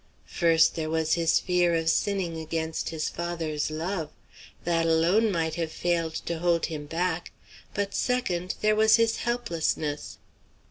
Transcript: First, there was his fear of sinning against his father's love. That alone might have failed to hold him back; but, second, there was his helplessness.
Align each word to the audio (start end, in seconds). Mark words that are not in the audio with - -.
First, 0.25 0.73
there 0.73 0.89
was 0.89 1.13
his 1.13 1.39
fear 1.39 1.75
of 1.75 1.87
sinning 1.87 2.39
against 2.39 2.89
his 2.89 3.07
father's 3.07 3.69
love. 3.69 4.09
That 4.63 4.87
alone 4.87 5.31
might 5.31 5.53
have 5.61 5.71
failed 5.71 6.15
to 6.25 6.39
hold 6.39 6.65
him 6.65 6.87
back; 6.87 7.31
but, 7.75 7.93
second, 7.93 8.55
there 8.61 8.75
was 8.75 8.95
his 8.95 9.17
helplessness. 9.17 10.17